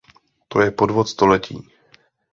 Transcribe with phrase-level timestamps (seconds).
[0.47, 1.69] To je podvod století!